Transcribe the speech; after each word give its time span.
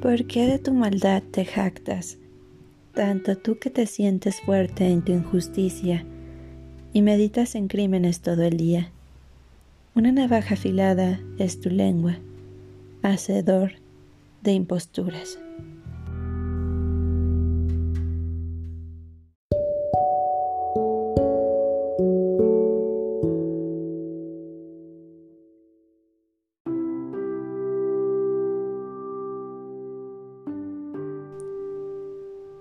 ¿Por 0.00 0.24
qué 0.24 0.46
de 0.46 0.58
tu 0.58 0.72
maldad 0.72 1.22
te 1.30 1.44
jactas, 1.44 2.16
tanto 2.94 3.36
tú 3.36 3.58
que 3.58 3.68
te 3.68 3.84
sientes 3.84 4.40
fuerte 4.40 4.88
en 4.88 5.02
tu 5.02 5.12
injusticia 5.12 6.06
y 6.94 7.02
meditas 7.02 7.54
en 7.54 7.68
crímenes 7.68 8.20
todo 8.20 8.42
el 8.44 8.56
día? 8.56 8.92
Una 9.94 10.10
navaja 10.10 10.54
afilada 10.54 11.20
es 11.36 11.60
tu 11.60 11.68
lengua, 11.68 12.16
hacedor 13.02 13.72
de 14.42 14.52
imposturas. 14.52 15.38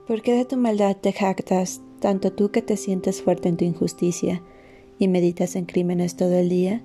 ¿Por 0.10 0.24
qué 0.24 0.34
de 0.34 0.44
tu 0.44 0.58
maldad 0.58 0.98
te 0.98 1.14
jactas, 1.14 1.82
tanto 2.00 2.34
tú 2.34 2.50
que 2.50 2.64
te 2.64 2.78
sientes 2.78 3.22
fuerte 3.22 3.48
en 3.48 3.58
tu 3.58 3.66
injusticia 3.66 4.42
y 4.98 5.08
meditas 5.08 5.56
en 5.56 5.66
crímenes 5.66 6.16
todo 6.16 6.34
el 6.34 6.50
día? 6.50 6.82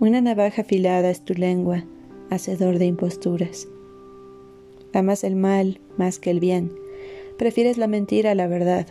Una 0.00 0.20
navaja 0.20 0.62
afilada 0.62 1.08
es 1.08 1.20
tu 1.20 1.34
lengua, 1.34 1.84
hacedor 2.30 2.80
de 2.80 2.86
imposturas. 2.86 3.68
Amas 4.92 5.22
el 5.22 5.36
mal 5.36 5.80
más 5.96 6.18
que 6.18 6.32
el 6.32 6.40
bien, 6.40 6.72
prefieres 7.38 7.78
la 7.78 7.86
mentira 7.86 8.32
a 8.32 8.34
la 8.34 8.48
verdad. 8.48 8.88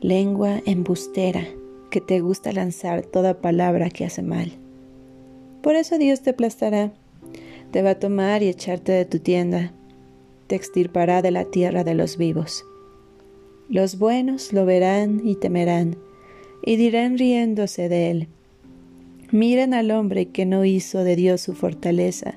Lengua 0.00 0.62
embustera, 0.64 1.48
que 1.90 2.00
te 2.00 2.20
gusta 2.20 2.52
lanzar 2.52 3.02
toda 3.04 3.40
palabra 3.40 3.90
que 3.90 4.04
hace 4.04 4.22
mal. 4.22 4.52
Por 5.62 5.74
eso 5.74 5.98
Dios 5.98 6.22
te 6.22 6.30
aplastará, 6.30 6.92
te 7.72 7.82
va 7.82 7.90
a 7.90 7.98
tomar 7.98 8.44
y 8.44 8.48
echarte 8.48 8.92
de 8.92 9.04
tu 9.04 9.18
tienda, 9.18 9.72
te 10.48 10.56
extirpará 10.56 11.22
de 11.22 11.30
la 11.30 11.44
tierra 11.44 11.84
de 11.84 11.94
los 11.94 12.16
vivos. 12.16 12.64
Los 13.68 13.98
buenos 13.98 14.52
lo 14.52 14.64
verán 14.64 15.20
y 15.22 15.36
temerán, 15.36 15.96
y 16.64 16.76
dirán 16.76 17.18
riéndose 17.18 17.88
de 17.88 18.10
él. 18.10 18.28
Miren 19.30 19.74
al 19.74 19.90
hombre 19.90 20.26
que 20.26 20.46
no 20.46 20.64
hizo 20.64 21.04
de 21.04 21.14
Dios 21.14 21.42
su 21.42 21.54
fortaleza, 21.54 22.34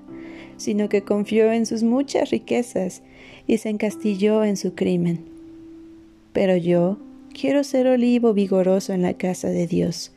sino 0.57 0.89
que 0.89 1.03
confió 1.03 1.51
en 1.51 1.65
sus 1.65 1.83
muchas 1.83 2.29
riquezas 2.29 3.01
y 3.47 3.57
se 3.57 3.69
encastilló 3.69 4.43
en 4.43 4.57
su 4.57 4.75
crimen. 4.75 5.25
Pero 6.33 6.57
yo 6.57 6.99
quiero 7.33 7.63
ser 7.63 7.87
olivo 7.87 8.33
vigoroso 8.33 8.93
en 8.93 9.01
la 9.01 9.13
casa 9.13 9.49
de 9.49 9.67
Dios. 9.67 10.11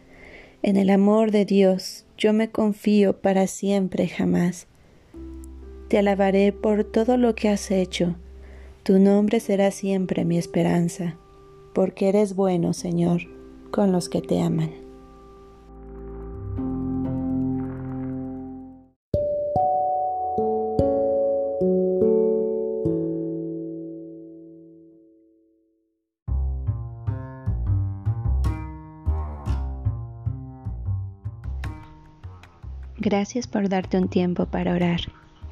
En 0.63 0.77
el 0.77 0.91
amor 0.91 1.31
de 1.31 1.45
Dios 1.45 2.05
yo 2.19 2.33
me 2.33 2.51
confío 2.51 3.21
para 3.21 3.47
siempre 3.47 4.09
jamás. 4.09 4.67
Te 5.95 6.01
alabaré 6.01 6.53
por 6.53 6.83
todo 6.83 7.17
lo 7.17 7.37
que 7.37 7.49
has 7.49 7.71
hecho 7.71 8.17
tu 8.83 8.99
nombre 8.99 9.39
será 9.39 9.71
siempre 9.71 10.25
mi 10.25 10.39
esperanza, 10.39 11.15
porque 11.73 12.09
eres 12.09 12.35
bueno, 12.35 12.73
Señor, 12.73 13.21
con 13.71 13.93
los 13.93 14.09
que 14.09 14.21
te 14.21 14.43
aman. 14.43 14.73
Gracias 32.99 33.47
por 33.47 33.69
darte 33.69 33.97
un 33.97 34.09
tiempo 34.09 34.47
para 34.47 34.73
orar. 34.73 35.24